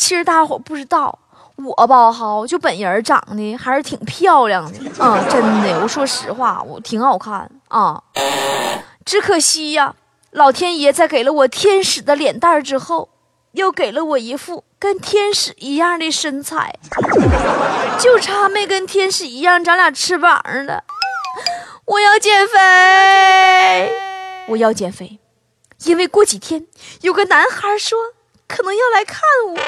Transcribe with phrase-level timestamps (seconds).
[0.00, 1.18] 其实大伙不知道，
[1.56, 5.78] 我吧哈，就本人长得还是挺漂亮的啊，真的。
[5.82, 8.02] 我说实话，我挺好看啊。
[9.04, 9.94] 只可惜呀，
[10.30, 13.10] 老天爷在给了我天使的脸蛋之后，
[13.52, 16.78] 又给了我一副跟天使一样的身材，
[17.98, 20.84] 就差没跟天使一样长俩翅膀了。
[21.84, 23.92] 我要减肥，
[24.48, 25.18] 我要减肥，
[25.84, 26.66] 因为过几天
[27.02, 27.98] 有个男孩说
[28.48, 29.58] 可能要来看我，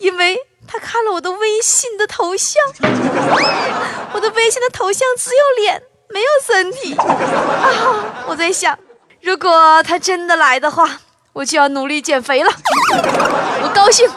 [0.00, 0.36] 因为
[0.66, 2.60] 他看了我的微信的头像，
[4.12, 5.82] 我的微信的头像只有脸。
[6.12, 8.24] 没有身体啊！
[8.26, 8.76] 我在想，
[9.20, 10.98] 如果他真的来的话，
[11.32, 12.50] 我就要努力减肥了。
[13.62, 14.10] 我高兴，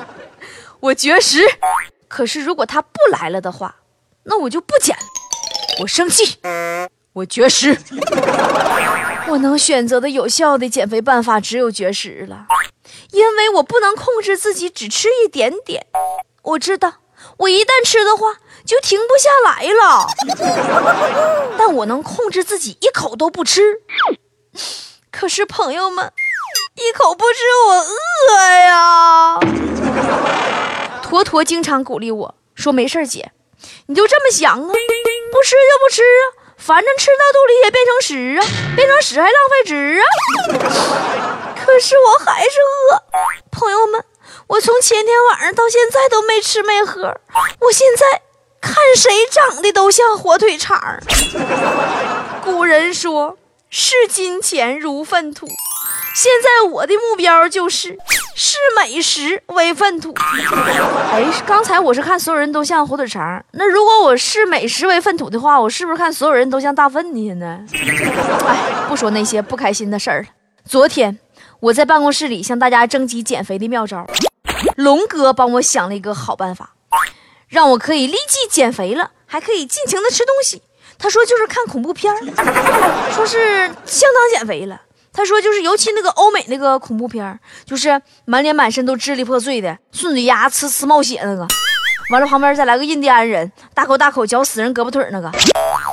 [0.80, 1.48] 我绝食。
[2.08, 3.76] 可是如果他不来了的话，
[4.24, 4.98] 那我就不减。
[5.82, 6.40] 我生气，
[7.14, 7.78] 我绝食。
[9.28, 12.48] 我能选择的有效的减肥办法只有绝食了，
[13.12, 15.88] 因为我不能控制自己只吃一点点。
[16.42, 16.96] 我知道，
[17.38, 18.38] 我一旦吃的话。
[18.66, 20.08] 就停不下来了，
[21.60, 23.82] 但我能控制自己一口都不吃。
[25.12, 26.14] 可是朋友们，
[26.76, 29.38] 一口不吃我饿呀。
[31.04, 33.34] 坨坨经常鼓励我说：“没事姐，
[33.88, 38.46] 你就这么想啊，不吃就不吃啊，反正吃到肚里也变成屎啊，
[38.78, 40.06] 变成屎还浪费纸啊。”
[41.74, 42.50] 可是我还是
[42.92, 43.02] 饿，
[43.50, 44.06] 朋友们，
[44.46, 47.18] 我从前天晚上到现在都没吃没喝，
[47.62, 48.22] 我现在。
[48.62, 51.02] 看谁长得都像火腿肠儿。
[52.46, 53.38] 古人说
[53.70, 55.46] 视金钱如粪土，
[56.16, 57.98] 现在我的目标就是
[58.36, 60.14] 视美食为粪土。
[61.12, 67.60] 哎，刚才我是看所有人都像火腿肠那如果我视美食为粪土的话，我是不是看所有人都像大粪呢？
[67.68, 68.06] 现在，
[68.48, 68.58] 哎，
[68.88, 70.28] 不说那些不开心的事儿了。
[70.66, 71.20] 昨天
[71.64, 74.06] 我在办公室里向大家征集减肥的妙招，
[74.76, 76.72] 龙哥帮我想了一个好办法。
[77.48, 80.62] 让我可以立即减肥了，还可以尽情的吃东西。
[81.00, 82.20] 他说就是看恐怖片儿，
[83.16, 84.82] 说是相当减肥了。
[85.14, 91.48] 他说就是尤其那个欧美那个恐怖片儿，就是满脸满身都支离破碎的，顺嘴牙呲呲冒血那个。
[92.12, 95.32] 完了旁边再来个印第安人，大口大口嚼死人胳膊腿那个。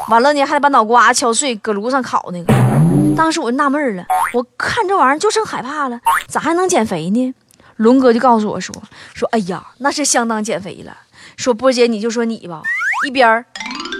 [0.09, 2.70] 完了呢还得把脑瓜敲碎搁炉上烤那个。
[3.17, 7.35] 当时我就纳闷了，我看这玩意儿就剩害怕了，咋还能减肥呢？
[7.77, 8.75] 龙哥就告诉我说
[9.15, 10.97] 说，哎呀，那是相当减肥了。
[11.37, 12.63] 说波姐，你就说你吧，
[13.07, 13.45] 一边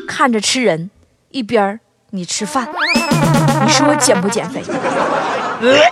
[0.07, 0.91] 看着吃人，
[1.31, 2.69] 一边你吃饭，
[3.65, 4.63] 你说我减不减肥？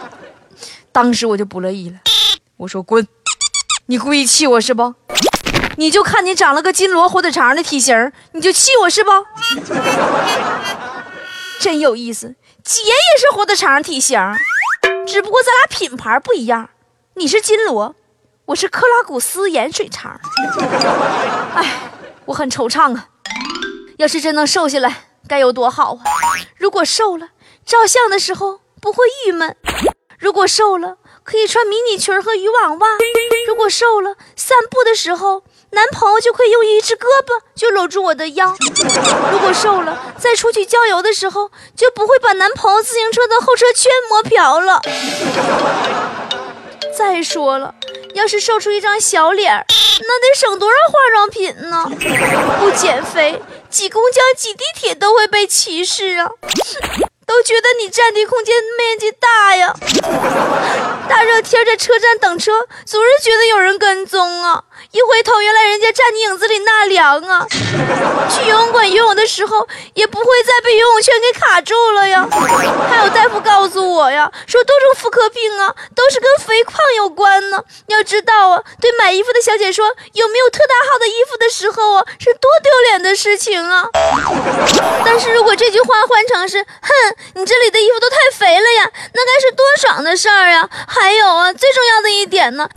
[0.92, 1.98] 当时我就不乐意了，
[2.56, 3.06] 我说滚！
[3.86, 4.94] 你故意气我是不？
[5.76, 9.10] 你就看你长了个金锣火腿肠的体型，你就气我是不？
[11.60, 12.34] 真有意思，
[12.64, 14.18] 姐也是火腿肠体型，
[15.06, 16.70] 只不过咱俩品牌不一样，
[17.14, 17.94] 你是金锣。
[18.46, 20.18] 我是克拉古斯盐水肠，
[21.54, 21.90] 哎，
[22.26, 23.08] 我很惆怅啊。
[23.98, 26.02] 要是真能瘦下来，该有多好啊！
[26.56, 27.28] 如果瘦了，
[27.66, 29.50] 照相的时候不会郁闷；
[30.18, 32.88] 如果瘦了，可以穿迷你裙和渔网袜；
[33.46, 38.54] 如果瘦了，散步的时候，男朋友就可以用一只胳膊就搂住我的腰；
[39.30, 44.80] 如果瘦了，在出去郊游的时候，就不会把男朋友自行车的后车圈磨瓢了。
[46.96, 47.74] 再说了。
[48.14, 51.84] 要是瘦出一张小脸，那得省多少化妆品呢？
[52.58, 53.40] 不减肥，
[53.70, 56.28] 挤公交、挤地铁都会被歧视啊！
[57.28, 59.74] 都觉得你占地空间面积大呀。
[61.06, 62.52] 大热天在车站等车，
[62.86, 64.64] 总是觉得有人跟踪啊。
[64.92, 67.46] 一回头，原来人家站你影子里纳凉啊！
[68.30, 72.26] 去游泳馆游泳的时候，也不会再被游泳圈给卡住了呀。
[72.88, 77.62] 还有大夫告诉我呀，说多种妇科病啊，都是跟肥胖有关呢。
[77.88, 83.86] 要知道啊，对买衣服的小姐说有没有特大号的衣服的时候啊，是多丢脸的事情啊。
[85.04, 90.68] 但是如果这句话换成是，哼，你这里的衣服都太肥了呀，那该是多爽的事儿呀。
[90.86, 92.68] 还有啊，最重要的一点呢，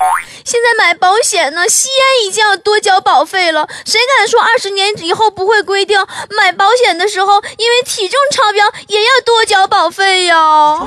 [0.45, 2.01] 现在买保险呢，吸烟。
[2.21, 5.99] 已经要多交保费了，谁敢说二十年以后不会规定
[6.29, 10.37] 买保险的时候，因为体重超标也要多交保费呀？
[10.37, 10.85] 啊！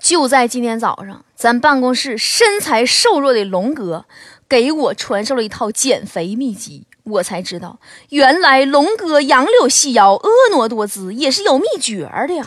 [0.00, 4.06] 就在今天早上，咱办公室身材瘦弱的龙哥
[4.48, 7.78] 给我传授了一套减肥秘籍，我才知道
[8.10, 12.46] 原来龙哥杨柳细腰、婀娜多姿也是有秘诀的呀！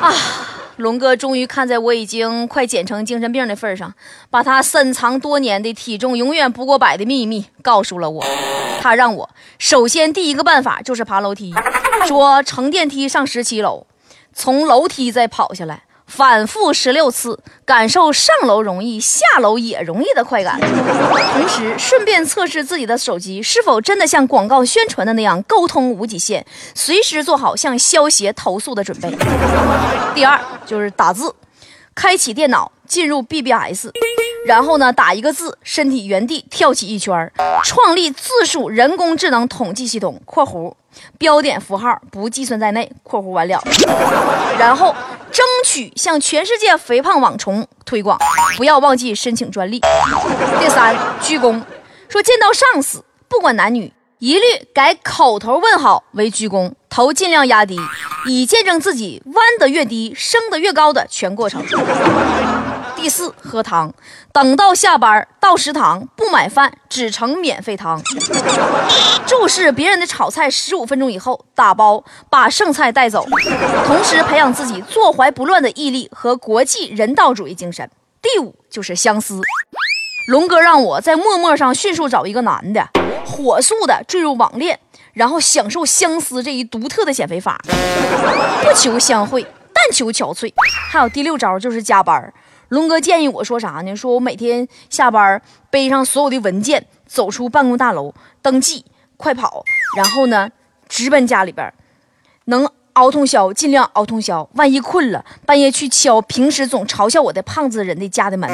[0.00, 0.12] 啊，
[0.76, 3.94] 龙哥终于看在我已经快减成精神病的份上，
[4.30, 8.24] 把他深藏多年的体重永远不过百的秘密告诉了我。
[8.80, 11.54] 他让我首先第一个办法就是爬楼梯，
[12.06, 13.86] 说乘电梯上十七楼。
[14.38, 20.58] 从楼梯再跑下来，反复十六次，感受上楼容易、下楼也容易的快感。
[20.60, 29.10] 同时，顺便测试自己的手机是否真的像广告宣传的那样沟通无极限，随时做好向消协投诉的准备。
[30.14, 31.34] 第二就是打字，
[31.94, 33.90] 开启电脑，进入 BBS。
[34.46, 37.32] 然后呢，打一个字，身体原地跳起一圈
[37.64, 40.72] 创立字数人工智能统计系统（括弧
[41.18, 43.60] 标点符号不计算在内）（括弧完了）。
[44.56, 44.94] 然后
[45.36, 48.18] 争取向全世界肥胖网虫推广，
[48.56, 49.78] 不要忘记申请专利。
[50.58, 51.62] 第三，鞠躬，
[52.08, 57.78] 说见到上司，不管男女，一律改口头问好为鞠躬，头尽量压低，
[58.24, 61.62] 以见证自己弯得越低，升得越高的全过程。
[63.06, 63.94] 第四，喝汤，
[64.32, 68.02] 等到下班到食堂不买饭，只盛免费汤。
[69.24, 73.24] 注视别人的炒菜十五分钟以后打包，把剩菜带走。
[73.86, 77.88] 同时培养自己坐怀不乱的毅力和国际人道主义精神。
[78.20, 79.40] 第五就是相思，
[80.26, 82.88] 龙哥让我在陌陌上迅速找一个男的，
[83.24, 84.80] 火速的坠入网恋，
[85.12, 87.60] 然后享受相思这一独特的减肥法。
[88.64, 90.52] 不求相会，但求憔悴。
[90.90, 92.34] 还有第六招就是加班。
[92.68, 93.94] 龙哥建议我说啥呢？
[93.94, 95.40] 说我每天下班
[95.70, 98.84] 背上所有的文件，走出办公大楼登记，
[99.16, 99.64] 快跑，
[99.96, 100.50] 然后呢
[100.88, 101.72] 直奔家里边，
[102.46, 104.48] 能熬通宵尽量熬通宵。
[104.54, 108.50] 万一困了，半夜去敲平时总嘲笑我的胖子人的家的门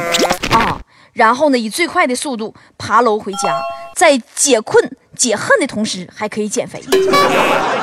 [0.50, 0.80] 啊。
[1.14, 3.60] 然后呢以最快的速度爬楼回家，
[3.94, 6.82] 在解困解恨的同时还可以减肥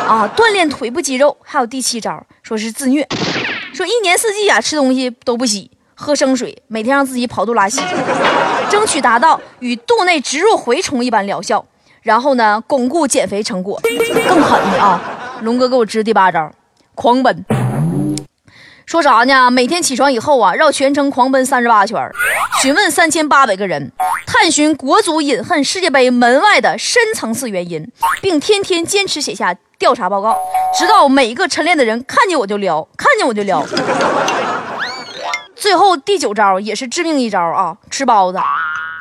[0.08, 1.36] 啊，锻炼腿部肌肉。
[1.44, 3.08] 还有第七招，说是自虐，
[3.74, 5.72] 说一年四季啊吃东西都不洗。
[6.02, 7.82] 喝生水，每天让自己跑肚拉稀，
[8.72, 11.66] 争取达到与肚内植入蛔虫一般疗效。
[12.02, 13.78] 然后呢，巩固减肥成果。
[14.30, 15.02] 更狠的啊，
[15.42, 16.50] 龙哥给我支第八招，
[16.96, 17.44] 狂奔。
[18.86, 19.52] 说啥呢？
[19.52, 22.10] 每天起床以后啊，绕全城狂奔三十八圈，
[22.62, 23.92] 询问三千八百个人，
[24.26, 27.92] 探寻国足饮恨世界杯门外的深层次原因，
[28.22, 30.38] 并天天坚持写下调查报告，
[30.74, 33.62] 直到每一个晨练的人看见我就撩，看见我就撩。
[35.60, 37.76] 最后第九招也是致命一招啊！
[37.92, 38.40] 吃包子，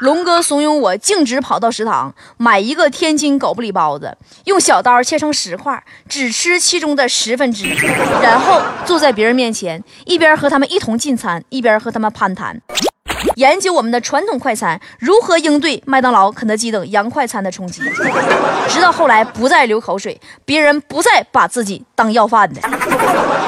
[0.00, 7.76] 龙哥怂恿我径直跑到食堂买一个天津狗不理包子，用小刀切成十块，只吃其中的十分之一，
[8.20, 12.60] 然后坐在别人面前，一边和他们一同进餐，一边和他们攀谈。
[13.36, 17.82] 研究我们的传统快餐如何应对麦当劳、肯德基等洋快餐的冲击，
[18.68, 22.60] 直到后来不再流口水，别人不再把自己当要饭的。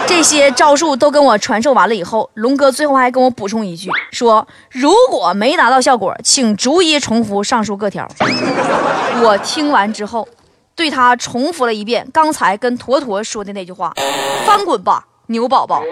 [0.06, 8.08] 这些招数都跟我传授完了以后，龙哥最后还跟我补充一句，说如果没达到效果，请逐一重复上述各条。
[9.22, 10.26] 我听完之后，
[10.75, 13.93] 对他重复了一遍刚才跟坨坨说的那句话：
[14.44, 15.82] 翻滚吧，牛宝宝，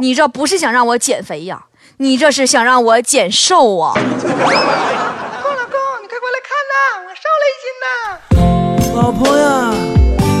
[0.00, 1.64] 你这不是想让我减肥呀？
[1.98, 3.94] 你这是想让我减瘦啊！
[3.96, 9.00] 老公，老公，你快过来看呐，我瘦了一斤呐！
[9.00, 9.72] 老婆呀，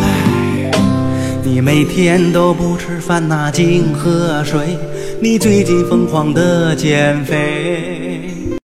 [0.04, 0.70] 哎，
[1.42, 4.78] 你每天都不吃饭呐，净喝水，
[5.18, 7.95] 你最近疯狂的减肥。